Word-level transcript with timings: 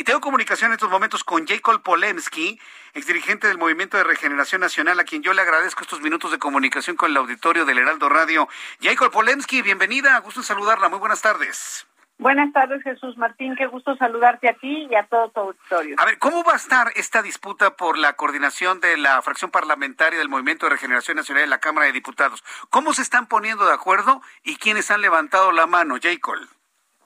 Y 0.00 0.04
tengo 0.04 0.22
comunicación 0.22 0.70
en 0.70 0.76
estos 0.76 0.88
momentos 0.88 1.24
con 1.24 1.46
Jacob 1.46 1.82
Polemski, 1.82 2.58
exdirigente 2.94 3.48
del 3.48 3.58
Movimiento 3.58 3.98
de 3.98 4.04
Regeneración 4.04 4.62
Nacional, 4.62 4.98
a 4.98 5.04
quien 5.04 5.22
yo 5.22 5.34
le 5.34 5.42
agradezco 5.42 5.82
estos 5.82 6.00
minutos 6.00 6.30
de 6.30 6.38
comunicación 6.38 6.96
con 6.96 7.10
el 7.10 7.18
auditorio 7.18 7.66
del 7.66 7.76
Heraldo 7.76 8.08
Radio. 8.08 8.48
Jacob 8.80 9.12
Polemski, 9.12 9.60
bienvenida, 9.60 10.18
gusto 10.20 10.40
en 10.40 10.44
saludarla, 10.44 10.88
muy 10.88 11.00
buenas 11.00 11.20
tardes. 11.20 11.86
Buenas 12.16 12.50
tardes, 12.54 12.82
Jesús 12.82 13.18
Martín. 13.18 13.54
Qué 13.56 13.66
gusto 13.66 13.94
saludarte 13.96 14.48
a 14.48 14.54
ti 14.54 14.88
y 14.90 14.94
a 14.94 15.06
todo 15.06 15.28
tu 15.32 15.40
auditorio. 15.40 15.96
A 15.98 16.06
ver, 16.06 16.18
¿cómo 16.18 16.44
va 16.44 16.54
a 16.54 16.56
estar 16.56 16.90
esta 16.96 17.20
disputa 17.20 17.76
por 17.76 17.98
la 17.98 18.14
coordinación 18.14 18.80
de 18.80 18.96
la 18.96 19.20
fracción 19.20 19.50
parlamentaria 19.50 20.18
del 20.18 20.30
Movimiento 20.30 20.64
de 20.64 20.70
Regeneración 20.70 21.18
Nacional 21.18 21.44
en 21.44 21.50
la 21.50 21.60
Cámara 21.60 21.88
de 21.88 21.92
Diputados? 21.92 22.42
¿Cómo 22.70 22.94
se 22.94 23.02
están 23.02 23.26
poniendo 23.26 23.66
de 23.66 23.74
acuerdo 23.74 24.22
y 24.44 24.56
quiénes 24.56 24.90
han 24.90 25.02
levantado 25.02 25.52
la 25.52 25.66
mano, 25.66 25.96
Jacob? 26.02 26.38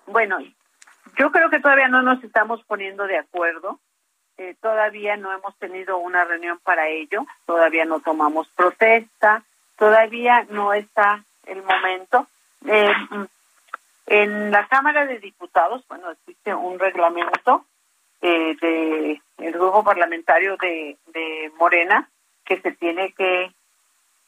Bueno, 0.06 0.39
yo 1.17 1.31
creo 1.31 1.51
que 1.51 1.61
todavía 1.61 1.89
no 1.89 2.03
nos 2.03 2.23
estamos 2.23 2.63
poniendo 2.65 3.07
de 3.07 3.19
acuerdo. 3.19 3.79
Eh, 4.37 4.57
todavía 4.61 5.17
no 5.17 5.33
hemos 5.33 5.56
tenido 5.59 5.98
una 5.98 6.25
reunión 6.25 6.59
para 6.65 6.89
ello. 6.89 7.27
Todavía 7.47 7.84
no 7.84 8.01
tomamos 8.01 8.48
protesta. 8.48 9.43
Todavía 9.77 10.47
no 10.51 10.73
está 10.73 11.25
el 11.47 11.62
momento. 11.62 12.27
Eh, 12.67 12.93
en 14.06 14.51
la 14.51 14.67
Cámara 14.69 15.06
de 15.06 15.19
Diputados, 15.19 15.84
bueno, 15.89 16.11
existe 16.11 16.55
un 16.55 16.79
reglamento 16.79 17.65
eh, 18.21 18.56
de 18.61 19.23
el 19.39 19.53
grupo 19.53 19.83
parlamentario 19.83 20.56
de, 20.56 20.97
de 21.06 21.53
Morena 21.59 22.09
que 22.45 22.61
se 22.61 22.73
tiene 22.73 23.12
que 23.12 23.53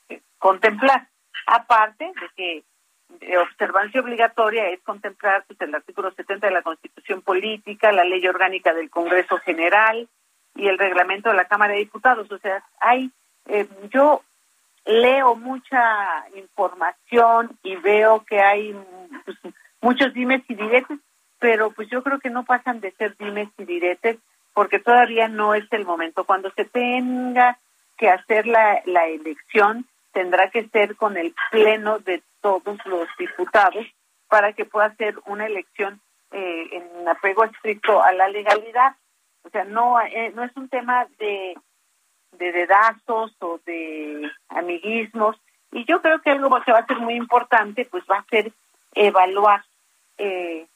eh, 0.09 0.21
contemplar. 0.39 1.07
Aparte 1.47 2.05
de 2.05 2.29
que 2.37 2.65
de 3.09 3.39
observancia 3.39 4.01
obligatoria 4.01 4.69
es 4.69 4.81
contemplar 4.83 5.45
el 5.59 5.75
artículo 5.75 6.11
70 6.11 6.47
de 6.47 6.53
la 6.53 6.63
Constitución 6.63 7.23
Política, 7.23 7.93
la 7.93 8.05
Ley 8.05 8.27
Orgánica 8.27 8.75
del 8.75 8.91
Congreso 8.91 9.39
General 9.39 10.09
y 10.55 10.69
el 10.69 10.79
reglamento 10.79 11.31
de 11.31 11.37
la 11.37 11.47
Cámara 11.47 11.75
de 11.75 11.81
Diputados. 11.81 12.31
O 12.31 12.39
sea, 12.39 12.65
hay, 12.81 13.11
eh, 13.47 13.69
yo 13.91 14.23
leo 14.85 15.35
mucha 15.35 16.27
información 16.37 17.59
y 17.63 17.77
veo 17.77 18.25
que 18.25 18.41
hay 18.41 18.75
pues, 19.25 19.37
muchos 19.81 20.13
dimes 20.15 20.43
y 20.49 20.55
diretes, 20.55 20.99
pero 21.39 21.71
pues 21.71 21.89
yo 21.89 22.03
creo 22.03 22.19
que 22.19 22.31
no 22.31 22.45
pasan 22.45 22.81
de 22.81 22.93
ser 22.93 23.17
dimes 23.17 23.49
y 23.59 23.65
diretes 23.65 24.19
porque 24.55 24.79
todavía 24.79 25.29
no 25.29 25.55
es 25.55 25.65
el 25.73 25.85
momento. 25.85 26.25
Cuando 26.25 26.51
se 26.53 26.65
tenga 26.65 27.59
que 27.99 28.09
hacer 28.09 28.47
la, 28.47 28.81
la 28.87 29.07
elección, 29.07 29.87
tendrá 30.13 30.51
que 30.51 30.69
ser 30.69 30.97
con 30.97 31.17
el 31.17 31.35
pleno 31.51 31.99
de 31.99 32.23
todos 32.47 32.79
los 32.85 33.09
diputados 33.19 33.85
para 34.29 34.53
que 34.53 34.65
pueda 34.65 34.95
ser 34.95 35.17
una 35.27 35.47
elección 35.47 36.01
eh, 36.31 36.69
en 36.71 37.09
apego 37.09 37.43
estricto 37.43 38.01
a 38.01 38.13
la 38.13 38.29
legalidad. 38.29 38.95
O 39.43 39.51
sea, 39.51 39.65
no, 39.65 40.01
eh, 40.01 40.31
no 40.33 40.45
es 40.45 40.57
un 40.57 40.69
tema 40.69 41.09
de, 41.19 41.57
de 42.39 42.53
dedazos 42.53 43.35
o 43.41 43.59
de 43.67 44.31
amiguismos. 44.49 45.37
Y 45.73 45.85
yo 45.87 46.01
creo 46.01 46.21
que 46.21 46.31
algo 46.31 46.61
que 46.65 46.71
va 46.71 46.79
a 46.79 46.87
ser 46.87 46.99
muy 46.99 47.15
importante, 47.15 47.85
pues 47.85 48.05
va 48.09 48.19
a 48.19 48.31
ser 48.31 48.53
evaluar 48.95 49.65
eh, 50.19 50.67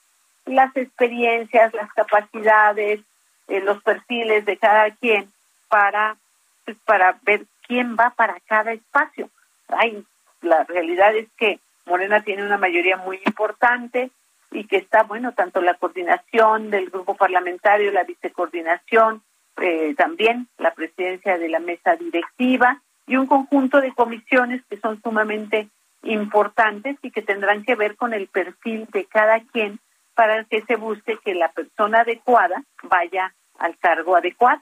las 0.47 0.77
experiencias, 0.77 1.73
las 1.73 1.93
capacidades, 1.93 3.01
eh, 3.47 3.61
los 3.61 3.81
perfiles 3.85 4.45
de 4.45 4.57
cada 4.57 4.91
quien 4.91 5.31
para, 5.69 6.17
pues, 6.65 6.77
para 6.85 7.17
ver 7.23 7.47
quién 7.69 7.97
va 7.97 8.11
para 8.11 8.41
cada 8.41 8.73
espacio. 8.73 9.31
Ay, 9.69 10.05
la 10.43 10.65
realidad 10.65 11.15
es 11.17 11.29
que 11.37 11.61
Morena 11.87 12.23
tiene 12.23 12.45
una 12.45 12.59
mayoría 12.59 12.97
muy 12.97 13.21
importante 13.27 14.11
y 14.51 14.65
que 14.65 14.77
está, 14.77 15.03
bueno, 15.05 15.33
tanto 15.33 15.61
la 15.61 15.75
coordinación 15.75 16.71
del 16.71 16.91
grupo 16.91 17.15
parlamentario, 17.15 17.93
la 17.93 18.05
vicecoordinación, 18.05 19.23
eh, 19.61 19.95
también 19.97 20.49
la 20.59 20.73
presidencia 20.75 21.39
de 21.39 21.49
la 21.49 21.59
mesa 21.59 21.97
directiva 21.97 22.81
y 23.07 23.17
un 23.17 23.27
conjunto 23.27 23.81
de 23.81 23.93
comisiones 23.93 24.63
que 24.69 24.79
son 24.79 25.01
sumamente 25.03 25.69
importantes 26.03 26.97
y 27.03 27.11
que 27.11 27.23
tendrán 27.23 27.65
que 27.65 27.75
ver 27.75 27.97
con 27.97 28.15
el 28.15 28.29
perfil 28.29 28.87
de 28.93 29.05
cada 29.05 29.41
quien 29.41 29.79
para 30.15 30.45
que 30.45 30.63
se 30.63 30.77
busque 30.77 31.19
que 31.25 31.35
la 31.35 31.51
persona 31.53 32.01
adecuada 32.01 32.63
vaya 32.83 33.35
al 33.59 33.77
cargo 33.79 34.17
adecuado. 34.17 34.61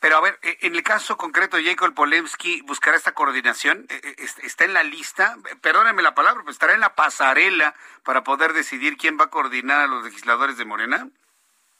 Pero 0.00 0.16
a 0.16 0.20
ver, 0.20 0.38
eh, 0.42 0.58
en 0.62 0.74
el 0.74 0.82
caso 0.82 1.16
concreto 1.16 1.56
de 1.56 1.64
Jacob 1.64 1.94
Polemski, 1.94 2.62
¿buscará 2.62 2.96
esta 2.96 3.12
coordinación? 3.12 3.86
Eh, 3.88 4.00
eh, 4.04 4.26
¿Está 4.42 4.64
en 4.64 4.74
la 4.74 4.82
lista? 4.82 5.36
Perdónenme 5.60 6.02
la 6.02 6.14
palabra, 6.14 6.40
pero 6.42 6.50
¿estará 6.50 6.74
en 6.74 6.80
la 6.80 6.94
pasarela 6.94 7.74
para 8.04 8.24
poder 8.24 8.52
decidir 8.52 8.96
quién 8.96 9.18
va 9.18 9.24
a 9.24 9.30
coordinar 9.30 9.80
a 9.80 9.86
los 9.86 10.04
legisladores 10.04 10.56
de 10.56 10.64
Morena? 10.64 11.08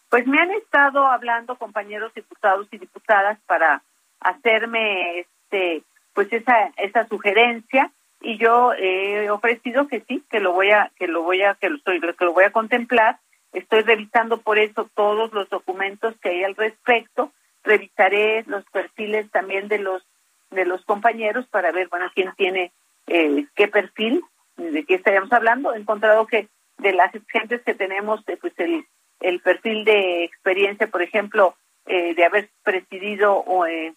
Pues 0.09 0.27
me 0.27 0.41
han 0.41 0.51
estado 0.51 1.07
hablando 1.07 1.57
compañeros 1.57 2.13
diputados 2.15 2.67
y 2.73 2.79
diputadas 2.79 3.39
para 3.47 3.83
hacerme 4.21 5.21
este 5.21 5.83
pues 6.13 6.33
esa 6.33 6.73
esa 6.77 7.07
sugerencia 7.07 7.93
y 8.21 8.37
yo 8.37 8.75
he 8.75 9.31
ofrecido 9.31 9.87
que 9.87 10.01
sí, 10.07 10.23
que 10.29 10.41
lo 10.41 10.53
voy 10.53 10.73
a 10.73 10.91
que 10.97 11.07
lo 11.07 11.23
voy 11.23 11.43
a 11.43 11.55
que 11.55 11.71
lo 11.71 11.77
estoy 11.77 12.01
que 12.01 12.25
lo 12.25 12.33
voy 12.33 12.45
a 12.45 12.53
contemplar. 12.53 13.19
Estoy 13.53 13.83
revisando 13.83 14.41
por 14.41 14.59
eso 14.59 14.91
todos 14.95 15.33
los 15.33 15.49
documentos 15.49 16.15
que 16.21 16.31
hay 16.31 16.45
al 16.45 16.57
respecto 16.57 17.33
revisaré 17.63 18.45
los 18.47 18.65
perfiles 18.67 19.31
también 19.31 19.69
de 19.69 19.79
los 19.79 20.03
de 20.51 20.65
los 20.65 20.85
compañeros 20.85 21.47
para 21.47 21.71
ver 21.71 21.89
bueno 21.89 22.11
quién 22.15 22.33
tiene 22.37 22.73
eh, 23.07 23.47
qué 23.55 23.69
perfil 23.69 24.23
de 24.57 24.85
qué 24.85 24.95
estaríamos 24.95 25.33
hablando. 25.33 25.73
He 25.73 25.79
encontrado 25.79 26.27
que 26.27 26.49
de 26.79 26.93
las 26.93 27.13
gentes 27.29 27.63
que 27.63 27.75
tenemos 27.75 28.21
eh, 28.27 28.37
pues 28.41 28.53
el 28.59 28.85
el 29.21 29.41
perfil 29.41 29.85
de 29.85 30.25
experiencia 30.25 30.89
por 30.89 31.03
ejemplo 31.03 31.55
eh, 31.87 32.15
de 32.15 32.25
haber 32.25 32.51
presidido 32.63 33.35
o, 33.37 33.67
eh, 33.67 33.95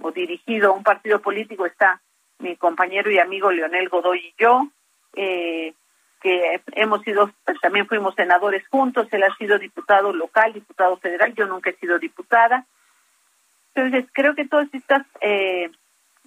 o 0.00 0.10
dirigido 0.12 0.72
un 0.72 0.82
partido 0.82 1.20
político 1.20 1.66
está 1.66 2.00
mi 2.38 2.56
compañero 2.56 3.10
y 3.10 3.18
amigo 3.18 3.50
Leonel 3.50 3.88
Godoy 3.88 4.18
y 4.18 4.34
yo 4.38 4.68
eh, 5.14 5.74
que 6.20 6.60
hemos 6.74 7.02
sido 7.02 7.30
pues, 7.44 7.60
también 7.60 7.86
fuimos 7.86 8.14
senadores 8.14 8.66
juntos. 8.68 9.08
Él 9.10 9.24
ha 9.24 9.36
sido 9.36 9.58
diputado 9.58 10.12
local 10.12 10.52
diputado 10.52 10.96
federal. 10.98 11.34
Yo 11.34 11.46
nunca 11.46 11.70
he 11.70 11.76
sido 11.76 11.98
diputada 11.98 12.64
entonces, 13.74 14.10
creo 14.12 14.34
que 14.34 14.46
todas 14.46 14.68
estas 14.72 15.06
eh, 15.20 15.70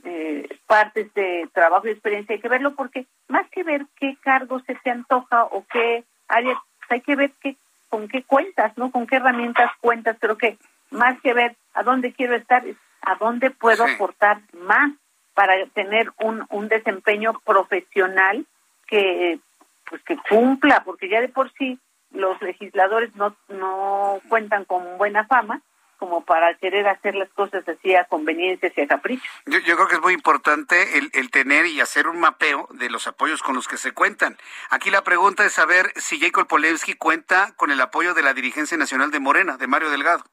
eh, 0.04 0.48
partes 0.68 1.14
de 1.14 1.48
trabajo 1.54 1.88
y 1.88 1.92
experiencia 1.92 2.36
hay 2.36 2.42
que 2.42 2.50
verlo 2.50 2.76
porque 2.76 3.06
más 3.28 3.48
que 3.50 3.64
ver 3.64 3.86
qué 4.00 4.18
cargo 4.22 4.60
se 4.62 4.76
te 4.76 4.90
antoja 4.90 5.46
o 5.46 5.66
qué 5.72 6.04
área, 6.28 6.60
hay 6.90 7.02
que 7.02 7.16
ver 7.16 7.32
qué, 7.42 7.56
con 7.90 8.08
qué 8.08 8.24
cuentas, 8.24 8.78
¿no? 8.78 8.92
Con 8.92 9.08
qué 9.08 9.18
herramientas 9.18 9.72
cuentas. 9.80 10.18
Creo 10.20 10.38
que 10.38 10.58
más 10.92 11.20
que 11.22 11.34
ver 11.34 11.56
a 11.74 11.84
dónde 11.84 12.14
quiero 12.14 12.36
estar, 12.36 12.66
es 12.66 12.78
a 13.02 13.16
dónde 13.16 13.52
puedo 13.52 13.86
Sí. 13.86 13.94
aportar 13.94 14.40
más 14.54 14.92
para 15.34 15.54
tener 15.74 16.12
un, 16.24 16.46
un 16.50 16.68
desempeño 16.68 17.34
profesional 17.46 18.46
que 18.88 19.40
pues 19.88 20.02
que 20.04 20.18
cumpla, 20.30 20.84
porque 20.84 21.10
ya 21.10 21.22
de 21.22 21.30
por 21.30 21.52
sí 21.54 21.78
los 22.12 22.42
legisladores 22.42 23.16
no, 23.16 23.36
no 23.50 24.20
cuentan 24.30 24.66
con 24.66 24.98
buena 24.98 25.26
fama 25.26 25.62
como 26.06 26.22
para 26.24 26.54
querer 26.54 26.88
hacer 26.88 27.16
las 27.16 27.30
cosas 27.30 27.68
así 27.68 27.96
a 27.96 28.04
conveniencia 28.06 28.72
y 28.76 28.82
a 28.82 28.88
capricho. 28.88 29.24
Yo, 29.48 29.58
yo 29.60 29.76
creo 29.76 29.88
que 29.88 29.96
es 29.96 30.02
muy 30.02 30.14
importante 30.14 31.00
el, 31.00 31.10
el 31.14 31.32
tener 31.32 31.66
y 31.66 31.82
hacer 31.82 32.08
un 32.08 32.20
mapeo 32.20 32.68
de 32.74 32.92
los 32.92 33.08
apoyos 33.08 33.42
con 33.42 33.56
los 33.56 33.68
que 33.68 33.78
se 33.78 33.92
cuentan. 33.92 34.38
Aquí 34.70 34.92
la 34.92 35.04
pregunta 35.04 35.44
es 35.46 35.54
saber 35.54 35.92
si 35.96 36.20
Jacob 36.20 36.46
Polewski 36.48 36.94
cuenta 36.94 37.54
con 37.58 37.72
el 37.72 37.82
apoyo 37.82 38.14
de 38.14 38.22
la 38.22 38.36
dirigencia 38.36 38.78
nacional 38.78 39.10
de 39.10 39.20
Morena, 39.20 39.58
de 39.58 39.66
Mario 39.66 39.90
Delgado. 39.90 40.24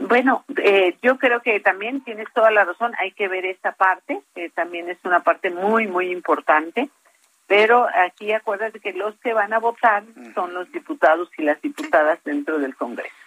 Bueno, 0.00 0.44
eh, 0.56 0.96
yo 1.00 1.16
creo 1.18 1.40
que 1.40 1.60
también 1.60 2.02
tienes 2.02 2.26
toda 2.34 2.50
la 2.50 2.64
razón, 2.64 2.92
hay 2.98 3.12
que 3.12 3.28
ver 3.28 3.46
esta 3.46 3.70
parte, 3.70 4.20
que 4.34 4.50
también 4.50 4.90
es 4.90 4.98
una 5.04 5.20
parte 5.20 5.50
muy, 5.50 5.86
muy 5.86 6.10
importante, 6.10 6.90
pero 7.46 7.86
aquí 7.94 8.32
acuérdate 8.32 8.80
que 8.80 8.94
los 8.94 9.14
que 9.20 9.32
van 9.32 9.52
a 9.52 9.60
votar 9.60 10.02
son 10.34 10.54
los 10.54 10.70
diputados 10.72 11.30
y 11.38 11.42
las 11.42 11.62
diputadas 11.62 12.18
dentro 12.24 12.58
del 12.58 12.74
Congreso. 12.74 13.21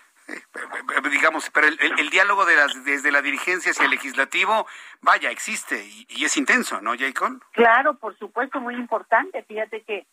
Digamos, 1.11 1.49
pero 1.51 1.67
el 1.67 2.09
diálogo 2.09 2.45
de 2.45 2.55
las, 2.55 2.83
desde 2.83 3.11
la 3.11 3.21
dirigencia 3.21 3.71
hacia 3.71 3.85
el 3.85 3.91
legislativo, 3.91 4.65
vaya, 5.01 5.29
existe 5.29 5.85
y, 5.85 6.07
y 6.09 6.25
es 6.25 6.35
intenso, 6.37 6.81
¿no, 6.81 6.97
Jacob? 6.97 7.41
Claro, 7.51 7.93
por 7.95 8.17
supuesto, 8.17 8.59
muy 8.59 8.75
importante. 8.75 9.43
Fíjate 9.43 9.81
que 9.81 10.05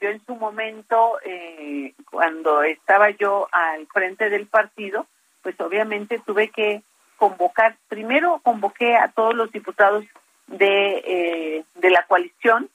yo 0.00 0.08
en 0.08 0.24
su 0.24 0.34
momento, 0.36 1.18
eh, 1.24 1.94
cuando 2.10 2.62
estaba 2.62 3.10
yo 3.10 3.48
al 3.50 3.86
frente 3.88 4.30
del 4.30 4.46
partido, 4.46 5.06
pues 5.42 5.58
obviamente 5.60 6.20
tuve 6.24 6.50
que 6.50 6.82
convocar, 7.16 7.76
primero 7.88 8.40
convoqué 8.42 8.96
a 8.96 9.08
todos 9.08 9.34
los 9.34 9.50
diputados 9.50 10.04
de, 10.46 11.02
eh, 11.04 11.64
de 11.74 11.90
la 11.90 12.06
coalición 12.06 12.68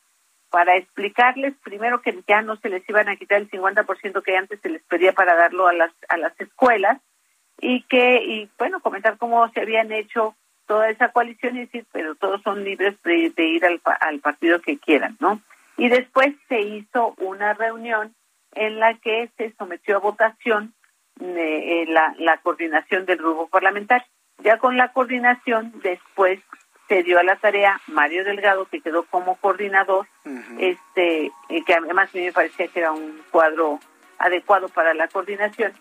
para 0.51 0.75
explicarles 0.75 1.55
primero 1.63 2.01
que 2.01 2.21
ya 2.27 2.41
no 2.41 2.57
se 2.57 2.69
les 2.69 2.87
iban 2.87 3.09
a 3.09 3.15
quitar 3.15 3.41
el 3.41 3.49
50% 3.49 4.21
que 4.21 4.37
antes 4.37 4.59
se 4.61 4.69
les 4.69 4.83
pedía 4.83 5.13
para 5.13 5.35
darlo 5.35 5.67
a 5.67 5.73
las, 5.73 5.91
a 6.09 6.17
las 6.17 6.39
escuelas 6.39 7.01
y 7.59 7.83
que, 7.83 8.23
y 8.23 8.49
bueno, 8.57 8.81
comentar 8.81 9.17
cómo 9.17 9.47
se 9.49 9.61
habían 9.61 9.91
hecho 9.91 10.35
toda 10.67 10.89
esa 10.89 11.09
coalición 11.09 11.55
y 11.55 11.61
decir, 11.61 11.85
pero 11.91 12.15
todos 12.15 12.41
son 12.43 12.63
libres 12.63 12.95
de, 13.03 13.45
ir 13.45 13.65
al, 13.65 13.81
al 14.01 14.19
partido 14.19 14.61
que 14.61 14.77
quieran, 14.77 15.17
¿no? 15.19 15.41
Y 15.77 15.89
después 15.89 16.35
se 16.49 16.61
hizo 16.61 17.13
una 17.17 17.53
reunión 17.53 18.13
en 18.53 18.79
la 18.79 18.93
que 18.95 19.29
se 19.37 19.53
sometió 19.57 19.97
a 19.97 19.99
votación 19.99 20.73
eh, 21.19 21.85
la, 21.87 22.13
la 22.19 22.37
coordinación 22.37 23.05
del 23.05 23.17
grupo 23.17 23.47
parlamentario. 23.47 24.05
Ya 24.43 24.57
con 24.57 24.75
la 24.75 24.91
coordinación, 24.91 25.71
después 25.81 26.39
se 26.91 27.03
dio 27.03 27.17
a 27.19 27.23
la 27.23 27.37
tarea 27.37 27.79
Mario 27.87 28.25
Delgado, 28.25 28.65
que 28.65 28.81
quedó 28.81 29.03
como 29.03 29.37
coordinador, 29.37 30.07
este 30.59 31.31
que 31.65 31.73
además 31.73 32.09
a 32.13 32.17
mí 32.17 32.25
me 32.25 32.33
parecía 32.33 32.67
que 32.67 32.79
era 32.81 32.91
un 32.91 33.21
cuadro 33.31 33.79
adecuado 34.19 34.67
para 34.67 34.93
la 34.93 35.07
coordinación. 35.07 35.71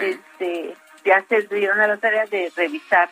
Este, 0.00 0.74
ya 1.04 1.22
se 1.28 1.42
dieron 1.42 1.80
a 1.80 1.86
la 1.86 1.98
tarea 1.98 2.24
de 2.24 2.50
revisar 2.56 3.10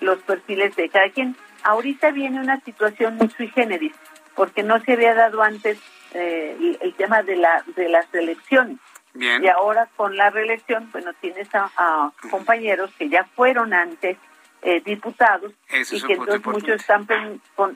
los 0.00 0.20
perfiles 0.20 0.74
de 0.74 0.88
cada 0.88 1.10
quien. 1.10 1.36
Ahorita 1.64 2.12
viene 2.12 2.40
una 2.40 2.60
situación 2.60 3.16
muy 3.16 3.28
sui 3.28 3.48
generis, 3.48 3.92
porque 4.34 4.62
no 4.62 4.80
se 4.80 4.94
había 4.94 5.14
dado 5.14 5.42
antes 5.42 5.78
eh, 6.14 6.78
el, 6.80 6.94
tema 6.94 7.22
de 7.22 7.36
la 7.36 7.62
de 7.76 7.90
las 7.90 8.06
elecciones. 8.14 8.78
Y 9.14 9.48
ahora 9.48 9.86
con 9.96 10.16
la 10.16 10.30
reelección, 10.30 10.90
bueno, 10.92 11.12
tienes 11.20 11.48
a 11.54 12.10
compañeros 12.30 12.90
que 12.98 13.10
ya 13.10 13.24
fueron 13.24 13.74
antes 13.74 14.16
eh, 14.68 14.82
diputados 14.84 15.52
y 15.70 16.02
que 16.02 16.14
entonces 16.14 16.44
muchos 16.44 16.80
están, 16.80 17.06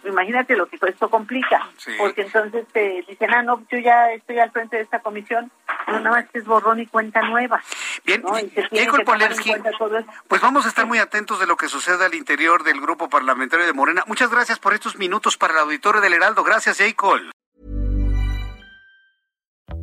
imagínate 0.04 0.56
lo 0.56 0.66
que 0.66 0.76
esto 0.88 1.08
complica, 1.08 1.70
porque 1.96 2.22
entonces 2.22 2.66
te 2.72 3.04
dicen, 3.06 3.32
ah, 3.32 3.44
no, 3.44 3.64
yo 3.70 3.78
ya 3.78 4.10
estoy 4.10 4.40
al 4.40 4.50
frente 4.50 4.76
de 4.76 4.82
esta 4.82 4.98
comisión, 4.98 5.52
no, 5.86 6.00
nada 6.00 6.16
más 6.16 6.24
es 6.32 6.44
borrón 6.44 6.80
y 6.80 6.86
cuenta 6.86 7.22
nueva. 7.22 7.62
Bien, 8.04 8.24
pues 10.26 10.40
vamos 10.40 10.66
a 10.66 10.68
estar 10.68 10.84
muy 10.84 10.98
atentos 10.98 11.38
de 11.38 11.46
lo 11.46 11.56
que 11.56 11.68
suceda 11.68 12.06
al 12.06 12.14
interior 12.14 12.64
del 12.64 12.80
grupo 12.80 13.08
parlamentario 13.08 13.66
de 13.66 13.72
Morena. 13.72 14.02
Muchas 14.08 14.28
gracias 14.28 14.58
por 14.58 14.74
estos 14.74 14.96
minutos 14.96 15.36
para 15.36 15.52
el 15.52 15.60
auditorio 15.60 16.00
del 16.00 16.14
Heraldo. 16.14 16.42
Gracias, 16.42 16.78
Jacob. 16.78 17.20